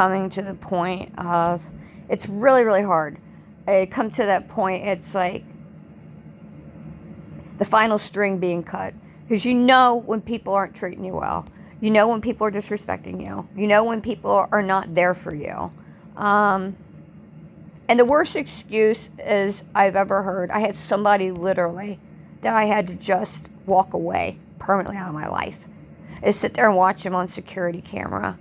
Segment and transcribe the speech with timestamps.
[0.00, 1.60] coming to the point of
[2.08, 3.18] it's really, really hard.
[3.68, 5.44] It comes to that point, it's like
[7.58, 8.94] the final string being cut.
[9.28, 11.44] Because you know when people aren't treating you well.
[11.82, 13.46] You know when people are disrespecting you.
[13.54, 15.70] You know when people are not there for you.
[16.16, 16.78] Um,
[17.86, 20.50] and the worst excuse is I've ever heard.
[20.50, 21.98] I had somebody literally
[22.40, 25.58] that I had to just walk away permanently out of my life.
[26.22, 28.38] Is sit there and watch him on security camera,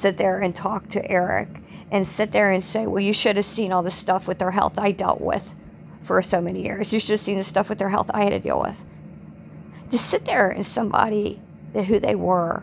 [0.00, 1.48] sit there and talk to Eric,
[1.90, 4.52] and sit there and say, "Well, you should have seen all the stuff with their
[4.52, 5.54] health I dealt with
[6.02, 6.92] for so many years.
[6.92, 8.84] You should have seen the stuff with their health I had to deal with."
[9.90, 11.40] Just sit there and somebody
[11.74, 12.62] who they were,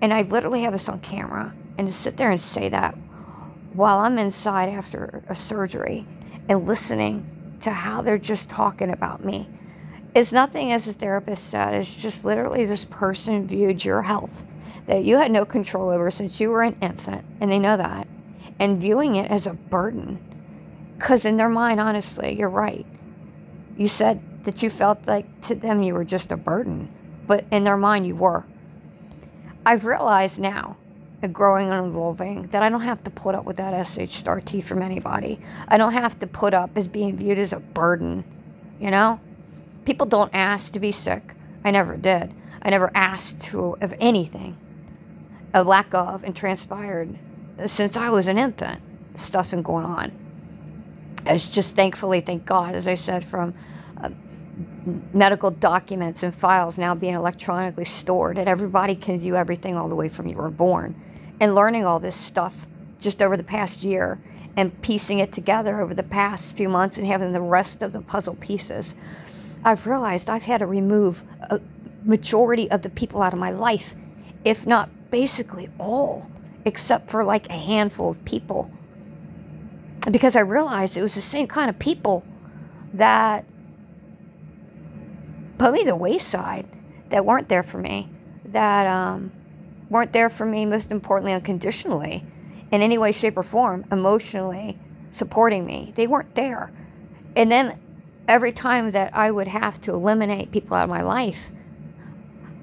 [0.00, 2.96] and I literally have this on camera, and to sit there and say that
[3.72, 6.06] while I'm inside after a surgery
[6.48, 7.26] and listening
[7.60, 9.48] to how they're just talking about me.
[10.14, 14.44] It's nothing, as a therapist said, it's just literally this person viewed your health
[14.86, 18.06] that you had no control over since you were an infant, and they know that,
[18.58, 20.18] and viewing it as a burden.
[20.96, 22.86] Because in their mind, honestly, you're right.
[23.76, 26.92] You said that you felt like to them you were just a burden,
[27.26, 28.44] but in their mind, you were.
[29.64, 30.76] I've realized now
[31.28, 34.60] growing and evolving that I don't have to put up with that SH star T
[34.60, 35.38] from anybody.
[35.68, 38.24] I don't have to put up as being viewed as a burden,
[38.80, 39.20] you know?
[39.84, 41.34] People don't ask to be sick.
[41.64, 42.32] I never did.
[42.62, 44.56] I never asked to of anything,
[45.52, 47.18] a lack of, and transpired
[47.66, 48.80] since I was an infant.
[49.16, 50.12] Stuff's been going on.
[51.26, 53.54] It's just thankfully, thank God, as I said, from
[54.00, 54.10] uh,
[55.12, 59.94] medical documents and files now being electronically stored, and everybody can view everything all the
[59.94, 60.94] way from you were born
[61.40, 62.54] and learning all this stuff
[63.00, 64.20] just over the past year
[64.56, 68.00] and piecing it together over the past few months and having the rest of the
[68.00, 68.94] puzzle pieces,
[69.64, 71.60] I've realized I've had to remove a
[72.04, 73.94] majority of the people out of my life,
[74.44, 76.30] if not basically all,
[76.64, 78.70] except for like a handful of people.
[80.10, 82.24] Because I realized it was the same kind of people
[82.94, 83.44] that
[85.58, 86.66] put me the wayside,
[87.10, 88.08] that weren't there for me,
[88.46, 89.30] that um,
[89.88, 92.24] weren't there for me, most importantly, unconditionally,
[92.72, 94.78] in any way, shape, or form, emotionally
[95.12, 95.92] supporting me.
[95.94, 96.72] They weren't there.
[97.36, 97.78] And then
[98.26, 101.50] every time that I would have to eliminate people out of my life,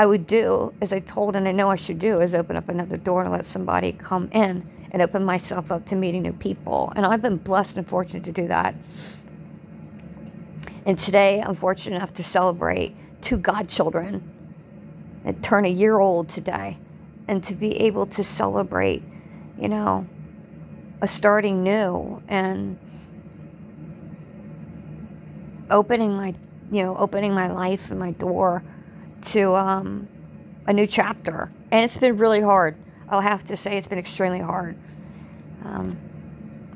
[0.00, 2.70] I would do, as I told and I know I should do, is open up
[2.70, 6.90] another door and let somebody come in and open myself up to meeting new people.
[6.96, 8.74] And I've been blessed and fortunate to do that.
[10.86, 14.26] And today, I'm fortunate enough to celebrate two godchildren
[15.24, 16.78] that turn a year old today
[17.28, 19.02] and to be able to celebrate,
[19.58, 20.06] you know,
[21.02, 22.78] a starting new and
[25.70, 26.34] opening my,
[26.72, 28.62] you know, opening my life and my door
[29.26, 30.08] to um,
[30.66, 31.50] a new chapter.
[31.70, 32.76] And it's been really hard.
[33.08, 34.76] I'll have to say it's been extremely hard.
[35.64, 35.98] Um,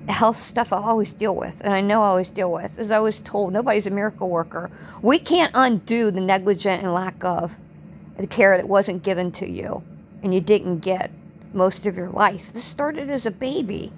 [0.09, 2.79] health stuff I always deal with, and I know I always deal with.
[2.79, 4.71] As I was told, nobody's a miracle worker.
[5.01, 7.53] We can't undo the negligent and lack of
[8.19, 9.83] the care that wasn't given to you
[10.25, 11.11] and you didn't get
[11.53, 12.53] most of your life.
[12.53, 13.93] This started as a baby.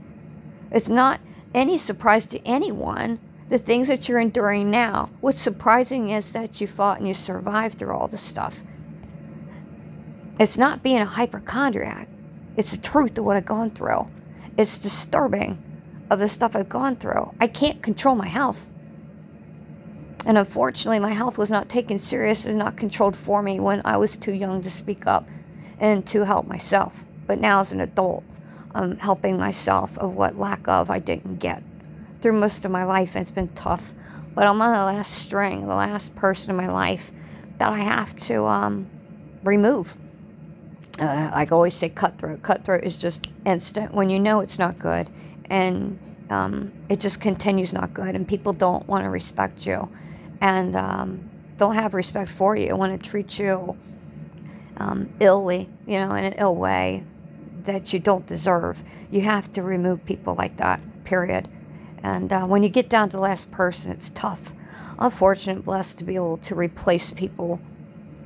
[0.70, 1.20] It's not
[1.54, 5.10] any surprise to anyone the things that you're enduring now.
[5.20, 8.56] What's surprising is that you fought and you survived through all this stuff.
[10.38, 12.08] It's not being a hypochondriac.
[12.56, 14.08] It's the truth of what I've gone through.
[14.58, 15.62] It's disturbing
[16.10, 17.32] of the stuff I've gone through.
[17.40, 18.66] I can't control my health.
[20.24, 23.96] And unfortunately, my health was not taken serious and not controlled for me when I
[23.96, 25.28] was too young to speak up
[25.78, 26.92] and to help myself.
[27.26, 28.24] But now as an adult,
[28.74, 31.62] I'm helping myself of what lack of I didn't get
[32.26, 33.14] through most of my life.
[33.14, 33.92] And it's been tough.
[34.34, 37.12] But I'm on the last string, the last person in my life
[37.58, 38.90] that I have to um,
[39.44, 39.96] remove.
[40.98, 42.42] Uh, I always say cutthroat.
[42.42, 45.08] Cutthroat is just instant when you know it's not good
[45.48, 49.88] and um, it just continues not good and people don't want to respect you
[50.40, 53.76] and um, don't have respect for you, want to treat you
[54.78, 57.04] um, illy, you know, in an ill way
[57.66, 58.82] that you don't deserve.
[59.12, 61.48] You have to remove people like that, period.
[62.02, 64.40] And uh, when you get down to the last person, it's tough.
[64.98, 67.60] I'm fortunate, blessed to be able to replace people,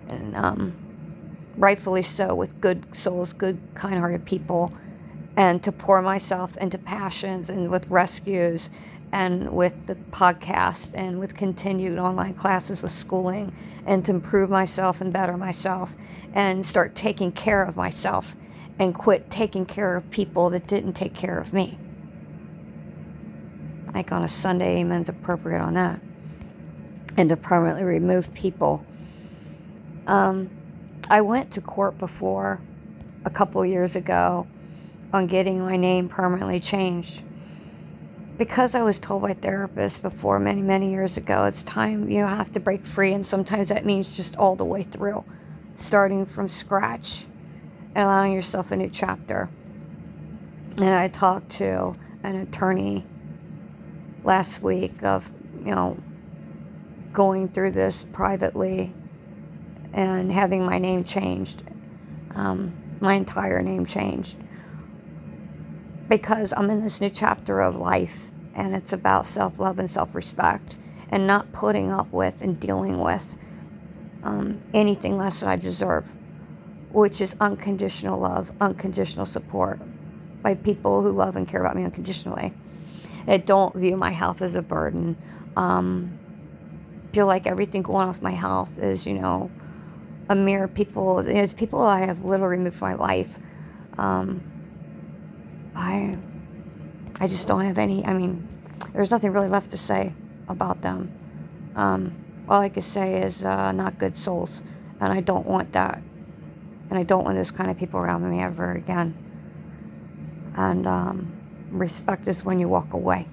[0.09, 0.77] and um,
[1.57, 4.73] rightfully so, with good souls, good, kind hearted people,
[5.37, 8.69] and to pour myself into passions and with rescues
[9.13, 13.53] and with the podcast and with continued online classes with schooling
[13.87, 15.91] and to improve myself and better myself
[16.35, 18.37] and start taking care of myself
[18.79, 21.77] and quit taking care of people that didn't take care of me.
[23.95, 26.01] Like on a Sunday, amen's appropriate on that.
[27.17, 28.85] And to permanently remove people.
[30.07, 30.51] Um,
[31.09, 32.61] I went to court before
[33.25, 34.47] a couple years ago
[35.13, 37.23] on getting my name permanently changed.
[38.39, 42.27] Because I was told by therapists before many, many years ago, it's time, you know,
[42.27, 43.13] have to break free.
[43.13, 45.25] And sometimes that means just all the way through,
[45.77, 47.25] starting from scratch
[47.95, 49.51] and allowing yourself a new chapter.
[50.81, 53.05] And I talked to an attorney
[54.25, 55.31] last week of,
[55.65, 55.97] you know,
[57.13, 58.93] going through this privately
[59.93, 61.63] and having my name changed,
[62.35, 64.37] um, my entire name changed,
[66.09, 68.17] because I'm in this new chapter of life
[68.55, 70.77] and it's about self love and self respect
[71.11, 73.37] and not putting up with and dealing with
[74.23, 76.05] um, anything less than I deserve,
[76.93, 79.81] which is unconditional love, unconditional support
[80.43, 82.53] by people who love and care about me unconditionally.
[83.27, 85.17] That don't view my health as a burden.
[85.57, 86.19] Um,
[87.13, 89.51] feel like everything going off my health is, you know,
[90.29, 93.37] a mere people, it's people I have literally removed from my life.
[93.99, 94.43] Um,
[95.75, 96.17] I,
[97.19, 98.47] I just don't have any, I mean,
[98.93, 100.13] there's nothing really left to say
[100.49, 101.13] about them.
[101.75, 102.15] Um,
[102.49, 104.51] all I can say is uh, not good souls,
[105.01, 106.03] and I don't want that.
[106.91, 109.15] And I don't want those kind of people around me ever again.
[110.57, 111.40] And um,
[111.71, 113.27] respect is when you walk away.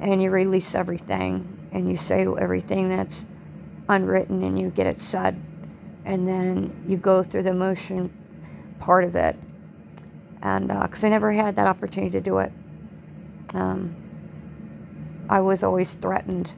[0.00, 3.24] And you release everything and you say everything that's
[3.88, 5.40] unwritten and you get it said.
[6.04, 8.12] And then you go through the emotion
[8.78, 9.36] part of it.
[10.42, 12.52] And because uh, i never had that opportunity to do it.
[13.54, 13.96] Um,
[15.28, 16.52] i was always threatened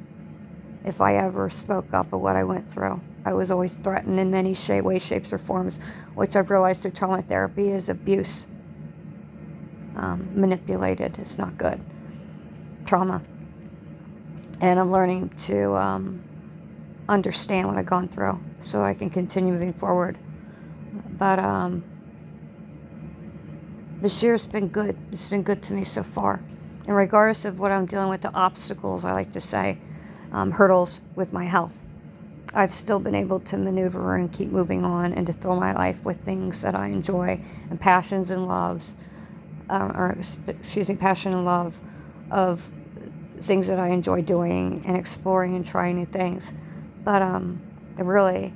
[0.84, 3.00] if i ever spoke up of what i went through.
[3.24, 5.78] I was always threatened in many ways shapes or forms
[6.14, 8.44] which i've realized through trauma therapy is abuse
[9.96, 11.80] um, manipulated it's not good
[12.84, 13.22] trauma
[14.60, 16.22] and I'm learning to um,
[17.08, 20.16] understand what I've gone through so I can continue moving forward.
[21.18, 21.84] But um,
[24.00, 24.96] this year's been good.
[25.12, 26.40] It's been good to me so far.
[26.86, 29.78] And regardless of what I'm dealing with, the obstacles, I like to say,
[30.32, 31.76] um, hurdles with my health,
[32.54, 36.02] I've still been able to maneuver and keep moving on and to fill my life
[36.04, 38.92] with things that I enjoy and passions and loves,
[39.68, 40.16] um, or
[40.48, 41.74] excuse me, passion and love
[42.30, 42.62] of
[43.40, 46.50] things that I enjoy doing and exploring and trying new things.
[47.04, 47.60] But um,
[47.96, 48.52] really,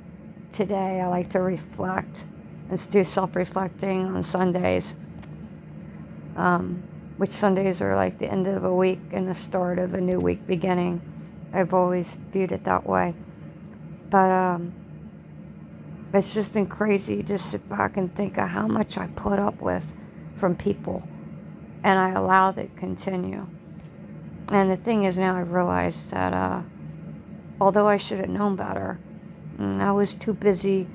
[0.51, 2.23] today I like to reflect
[2.69, 4.93] and do self reflecting on Sundays,
[6.35, 6.83] um,
[7.17, 10.19] which Sundays are like the end of a week and the start of a new
[10.19, 11.01] week beginning.
[11.53, 13.13] I've always viewed it that way.
[14.09, 14.73] But um,
[16.13, 19.61] it's just been crazy to sit back and think of how much I put up
[19.61, 19.85] with
[20.41, 21.03] from people
[21.83, 23.47] and I allowed it to continue.
[24.51, 26.63] And the thing is, now I've realized that uh,
[27.61, 28.99] although I should have known better,
[29.57, 30.87] mm, I was too busy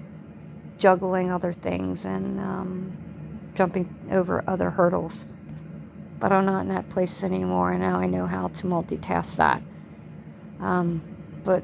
[0.79, 2.99] juggling other things and um,
[3.55, 5.25] jumping over other hurdles.
[6.19, 9.63] But I'm not in that place anymore, and now I know how to multitask that.
[10.59, 11.03] Um,
[11.45, 11.63] but,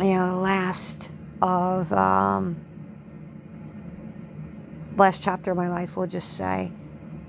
[0.00, 1.08] you know, the last
[1.40, 2.56] of um,
[4.96, 6.70] last chapter of my life, we'll just say,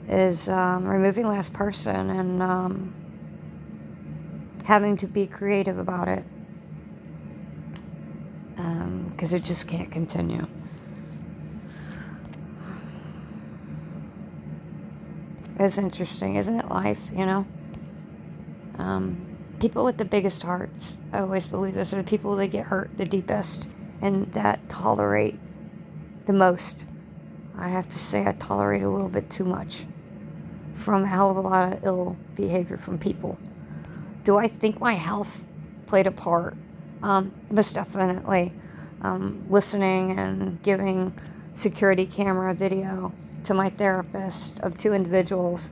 [0.08, 2.94] is um, removing last person and um,
[4.66, 6.24] having to be creative about it
[8.56, 10.46] because um, it just can't continue.
[15.60, 16.70] It's interesting, isn't it?
[16.70, 17.46] Life, you know.
[18.80, 22.66] Um, people with the biggest hearts, I always believe this, are the people that get
[22.66, 23.68] hurt the deepest
[24.02, 25.38] and that tolerate
[26.26, 26.78] the most.
[27.58, 29.86] I have to say, I tolerate a little bit too much
[30.76, 33.38] from a hell of a lot of ill behavior from people.
[34.24, 35.46] Do I think my health
[35.86, 36.56] played a part?
[37.04, 38.54] Um, most definitely.
[39.02, 41.14] Um, listening and giving
[41.56, 43.14] security camera video
[43.46, 45.72] to my therapist of two individuals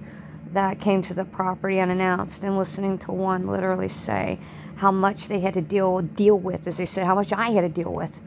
[0.51, 4.39] that came to the property unannounced and listening to one literally say
[4.77, 7.61] how much they had to deal deal with, as they said, how much I had
[7.61, 8.19] to deal with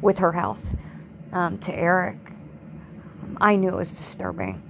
[0.00, 0.74] with her health.
[1.30, 2.16] Um, to Eric,
[3.40, 4.62] I knew it was disturbing.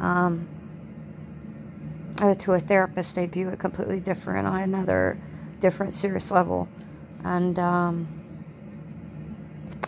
[0.00, 0.48] Um,
[2.20, 5.18] uh, to a therapist, they view it completely different on another
[5.60, 6.68] different serious level.
[7.24, 8.08] And um,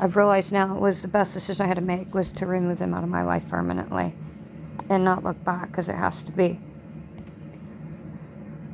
[0.01, 2.79] I've realized now it was the best decision I had to make was to remove
[2.79, 4.15] them out of my life permanently
[4.91, 6.59] and not look back because it has to be.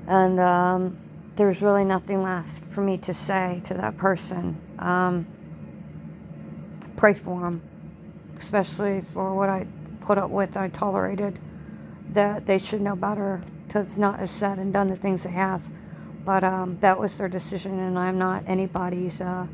[0.06, 0.98] And um,
[1.36, 4.60] there's really nothing left for me to say to that person.
[4.78, 5.26] Um,
[6.96, 7.62] pray for them,
[8.42, 9.66] especially for what I
[10.02, 11.38] put up with, I tolerated
[12.10, 15.62] that they should know better to not have said and done the things they have.
[16.24, 19.20] But um, that was their decision, and I'm not anybody's.
[19.20, 19.46] Uh,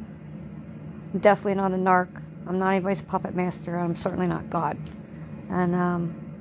[1.14, 2.09] I'm definitely not a narc.
[2.47, 3.78] I'm not anybody's puppet master.
[3.78, 4.78] I'm certainly not God.
[5.50, 6.33] and um,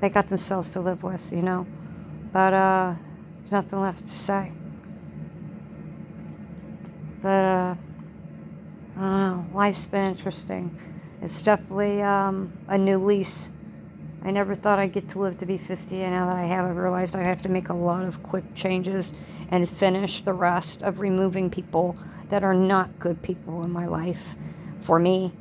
[0.00, 1.66] they got themselves to live with, you know.
[2.32, 2.94] But uh,
[3.40, 4.52] there's nothing left to say.
[7.22, 7.74] But uh,
[8.98, 9.46] I.
[9.54, 10.76] Life's been interesting.
[11.22, 13.50] It's definitely um, a new lease.
[14.22, 16.64] I never thought I'd get to live to be 50, and now that I have,
[16.64, 19.10] I realized I have to make a lot of quick changes
[19.50, 21.96] and finish the rest of removing people
[22.28, 24.22] that are not good people in my life
[24.82, 25.32] for me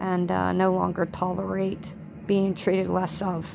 [0.00, 1.82] and uh, no longer tolerate
[2.26, 3.46] being treated less of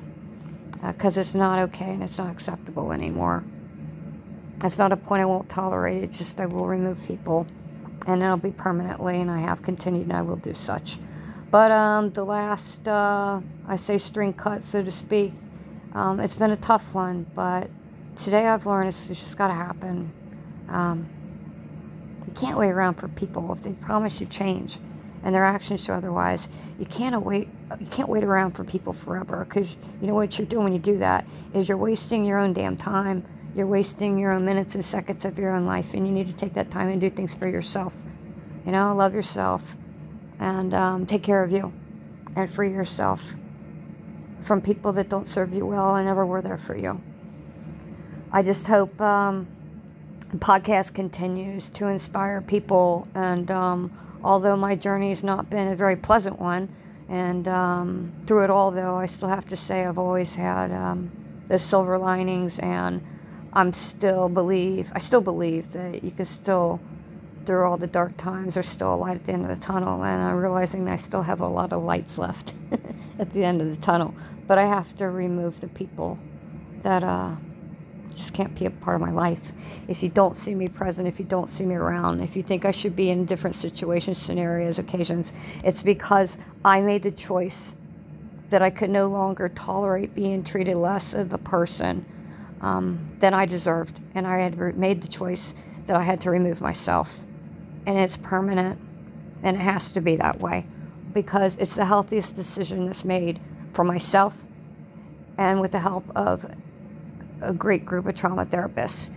[0.85, 3.43] because uh, it's not okay and it's not acceptable anymore.
[4.59, 6.03] That's not a point I won't tolerate.
[6.03, 7.47] It's just I will remove people
[8.07, 10.99] and it'll be permanently, and I have continued and I will do such.
[11.51, 15.33] But um, the last, uh, I say string cut, so to speak,
[15.93, 17.69] um, it's been a tough one, but
[18.17, 20.11] today I've learned it's just got to happen.
[20.67, 21.07] Um,
[22.27, 24.77] you can't wait around for people if they promise you change
[25.23, 26.47] and their actions show otherwise.
[26.79, 27.47] You can't wait.
[27.79, 30.79] You can't wait around for people forever because you know what you're doing when you
[30.79, 33.23] do that is you're wasting your own damn time.
[33.55, 36.33] You're wasting your own minutes and seconds of your own life, and you need to
[36.33, 37.93] take that time and do things for yourself.
[38.65, 39.61] You know, love yourself
[40.39, 41.73] and um, take care of you
[42.35, 43.23] and free yourself
[44.41, 47.01] from people that don't serve you well and never were there for you.
[48.31, 49.47] I just hope um,
[50.31, 53.91] the podcast continues to inspire people and um,
[54.25, 56.67] although my journey has not been a very pleasant one.
[57.07, 61.11] And um, through it all, though, I still have to say I've always had um,
[61.47, 63.05] the silver linings, and
[63.53, 66.79] I'm still believe I still believe that you can still,
[67.45, 70.03] through all the dark times, there's still a light at the end of the tunnel,
[70.03, 72.53] and I'm realizing I still have a lot of lights left
[73.19, 74.13] at the end of the tunnel.
[74.47, 76.19] But I have to remove the people
[76.83, 77.35] that uh,
[78.13, 79.51] just can't be a part of my life.
[79.87, 82.65] If you don't see me present, if you don't see me around, if you think
[82.65, 85.31] I should be in different situations, scenarios, occasions,
[85.63, 87.73] it's because I made the choice
[88.49, 92.05] that I could no longer tolerate being treated less of a person
[92.61, 93.99] um, than I deserved.
[94.13, 95.53] And I had made the choice
[95.87, 97.09] that I had to remove myself.
[97.85, 98.79] And it's permanent.
[99.43, 100.65] And it has to be that way
[101.13, 103.39] because it's the healthiest decision that's made
[103.73, 104.33] for myself
[105.37, 106.45] and with the help of
[107.41, 109.07] a great group of trauma therapists.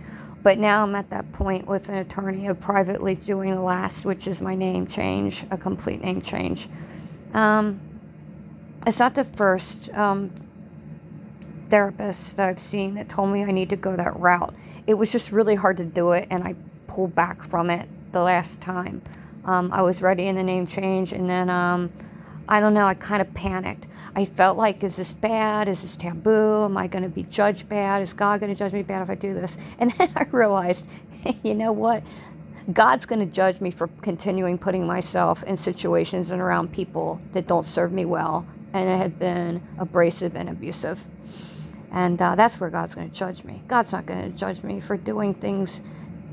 [0.41, 4.27] But now I'm at that point with an attorney of privately doing the last, which
[4.27, 6.69] is my name change, a complete name change.
[7.33, 7.81] Um,
[8.87, 10.31] it's not the first um,
[11.69, 14.53] therapist that I've seen that told me I need to go that route.
[14.87, 16.55] It was just really hard to do it, and I
[16.87, 19.01] pulled back from it the last time.
[19.45, 21.91] Um, I was ready in the name change, and then um,
[22.47, 23.85] I don't know, I kind of panicked.
[24.15, 25.67] I felt like, is this bad?
[25.67, 26.65] Is this taboo?
[26.65, 28.01] Am I going to be judged bad?
[28.01, 29.55] Is God going to judge me bad if I do this?
[29.79, 30.87] And then I realized,
[31.43, 32.03] you know what?
[32.73, 37.47] God's going to judge me for continuing putting myself in situations and around people that
[37.47, 40.99] don't serve me well and that have been abrasive and abusive.
[41.91, 43.63] And uh, that's where God's going to judge me.
[43.67, 45.81] God's not going to judge me for doing things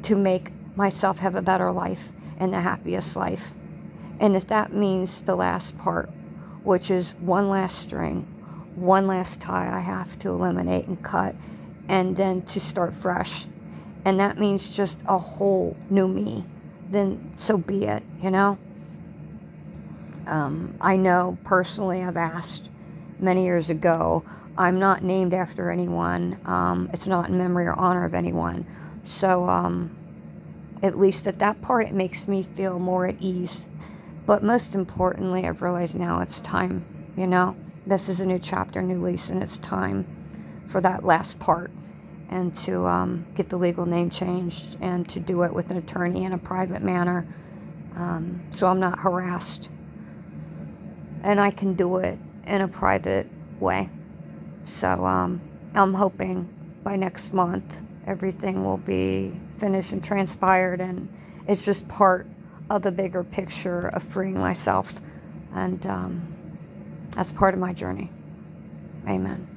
[0.02, 3.48] to make myself have a better life and the happiest life.
[4.20, 6.10] And if that means the last part,
[6.62, 8.22] which is one last string,
[8.74, 11.34] one last tie I have to eliminate and cut,
[11.88, 13.46] and then to start fresh.
[14.04, 16.44] And that means just a whole new me.
[16.88, 18.58] Then so be it, you know?
[20.26, 22.68] Um, I know personally, I've asked
[23.18, 24.24] many years ago.
[24.58, 26.38] I'm not named after anyone.
[26.44, 28.66] Um, it's not in memory or honor of anyone.
[29.04, 29.96] So, um,
[30.82, 33.62] at least at that part, it makes me feel more at ease
[34.26, 36.84] but most importantly, I've realized now it's time,
[37.16, 37.56] you know?
[37.86, 40.04] This is a new chapter, new lease, and it's time
[40.66, 41.70] for that last part
[42.28, 46.24] and to um, get the legal name changed and to do it with an attorney
[46.24, 47.24] in a private manner
[47.94, 49.68] um, so I'm not harassed.
[51.22, 53.28] And I can do it in a private
[53.60, 53.88] way.
[54.64, 55.40] So um,
[55.74, 56.52] I'm hoping
[56.82, 61.08] by next month everything will be finished and transpired, and
[61.46, 62.26] it's just part
[62.68, 64.92] of the bigger picture of freeing myself.
[65.54, 66.34] And um,
[67.12, 68.10] that's part of my journey.
[69.08, 69.55] Amen.